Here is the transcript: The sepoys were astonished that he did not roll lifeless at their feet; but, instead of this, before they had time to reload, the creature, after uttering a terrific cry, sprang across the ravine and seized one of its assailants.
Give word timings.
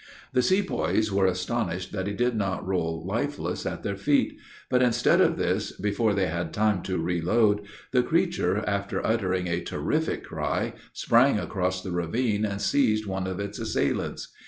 The 0.33 0.41
sepoys 0.41 1.11
were 1.11 1.27
astonished 1.27 1.91
that 1.91 2.07
he 2.07 2.13
did 2.13 2.35
not 2.35 2.65
roll 2.65 3.05
lifeless 3.05 3.67
at 3.67 3.83
their 3.83 3.95
feet; 3.95 4.35
but, 4.67 4.81
instead 4.81 5.21
of 5.21 5.37
this, 5.37 5.73
before 5.73 6.15
they 6.15 6.25
had 6.25 6.51
time 6.53 6.81
to 6.89 6.97
reload, 6.97 7.61
the 7.91 8.01
creature, 8.01 8.63
after 8.67 9.05
uttering 9.05 9.45
a 9.47 9.61
terrific 9.61 10.23
cry, 10.23 10.73
sprang 10.91 11.37
across 11.37 11.83
the 11.83 11.91
ravine 11.91 12.45
and 12.45 12.61
seized 12.61 13.05
one 13.05 13.27
of 13.27 13.39
its 13.39 13.59
assailants. 13.59 14.29